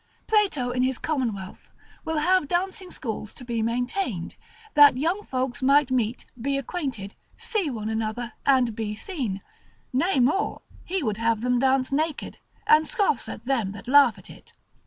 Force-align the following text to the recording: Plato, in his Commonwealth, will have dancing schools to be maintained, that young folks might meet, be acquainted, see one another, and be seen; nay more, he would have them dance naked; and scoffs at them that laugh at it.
Plato, 0.25 0.71
in 0.71 0.81
his 0.81 0.97
Commonwealth, 0.97 1.69
will 2.03 2.17
have 2.17 2.47
dancing 2.47 2.89
schools 2.89 3.35
to 3.35 3.45
be 3.45 3.61
maintained, 3.61 4.35
that 4.73 4.97
young 4.97 5.21
folks 5.23 5.61
might 5.61 5.91
meet, 5.91 6.25
be 6.41 6.57
acquainted, 6.57 7.13
see 7.37 7.69
one 7.69 7.87
another, 7.87 8.33
and 8.43 8.75
be 8.75 8.95
seen; 8.95 9.41
nay 9.93 10.19
more, 10.19 10.63
he 10.85 11.03
would 11.03 11.17
have 11.17 11.41
them 11.41 11.59
dance 11.59 11.91
naked; 11.91 12.39
and 12.65 12.87
scoffs 12.87 13.29
at 13.29 13.45
them 13.45 13.73
that 13.73 13.87
laugh 13.87 14.17
at 14.17 14.27
it. 14.27 14.53